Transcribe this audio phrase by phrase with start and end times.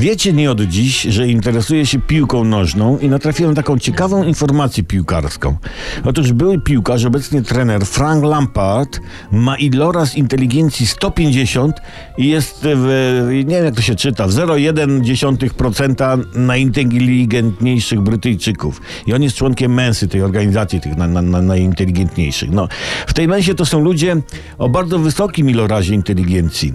[0.00, 5.56] Wiecie nie od dziś, że interesuję się piłką nożną i natrafiłem taką ciekawą informację piłkarską.
[6.04, 9.00] Otóż były piłkarz, obecnie trener Frank Lampard
[9.32, 11.76] ma iloraz inteligencji 150
[12.18, 18.80] i jest w, nie wiem jak to się czyta, w 0,1% najinteligentniejszych Brytyjczyków.
[19.06, 22.50] I on jest członkiem Mensy, tej organizacji tych na, na, na, najinteligentniejszych.
[22.50, 22.68] No,
[23.06, 24.16] w tej Mensie to są ludzie
[24.58, 26.74] o bardzo wysokim ilorazie inteligencji.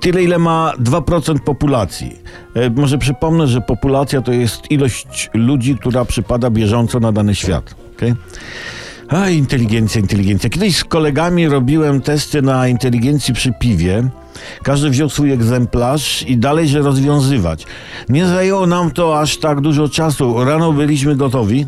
[0.00, 2.18] Tyle, ile ma 2% populacji.
[2.54, 7.74] E, może przypomnę, że populacja to jest ilość ludzi, która przypada bieżąco na dany świat.
[7.96, 8.16] Okay?
[9.08, 10.50] A, inteligencja, inteligencja.
[10.50, 14.08] Kiedyś z kolegami robiłem testy na inteligencji przy piwie.
[14.62, 17.66] Każdy wziął swój egzemplarz i dalej się rozwiązywać.
[18.08, 20.44] Nie zajęło nam to aż tak dużo czasu.
[20.44, 21.66] Rano byliśmy gotowi.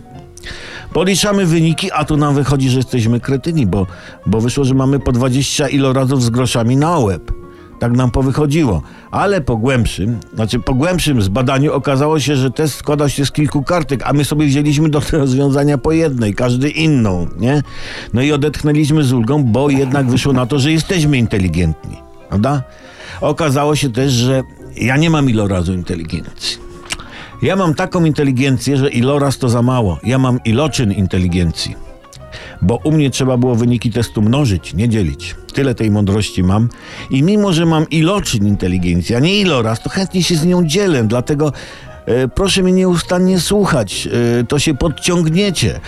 [0.92, 3.86] Policzamy wyniki, a tu nam wychodzi, że jesteśmy kretyni, bo,
[4.26, 7.37] bo wyszło, że mamy po 20 ilorazów z groszami na łeb.
[7.78, 8.82] Tak nam powychodziło.
[9.10, 13.62] Ale po głębszym, znaczy po głębszym zbadaniu okazało się, że test składa się z kilku
[13.62, 17.62] kartek, a my sobie wzięliśmy do rozwiązania po jednej, każdy inną, nie?
[18.14, 21.96] No i odetchnęliśmy z ulgą, bo jednak wyszło na to, że jesteśmy inteligentni,
[22.28, 22.62] prawda?
[23.20, 24.42] Okazało się też, że
[24.76, 26.68] ja nie mam ilorazu inteligencji.
[27.42, 29.98] Ja mam taką inteligencję, że iloraz to za mało.
[30.02, 31.87] Ja mam iloczyn inteligencji.
[32.62, 35.36] Bo u mnie trzeba było wyniki testu mnożyć, nie dzielić.
[35.52, 36.68] Tyle tej mądrości mam.
[37.10, 41.04] I mimo, że mam iloczyn inteligencji, a nie iloraz, to chętnie się z nią dzielę.
[41.04, 41.52] Dlatego
[42.06, 44.08] e, proszę mnie nieustannie słuchać.
[44.40, 45.80] E, to się podciągniecie.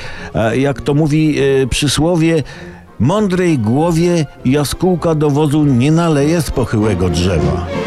[0.55, 2.43] Jak to mówi e, przysłowie,
[3.01, 7.80] mądrej głowie jaskółka do wozu nie naleje z pochyłego drzewa.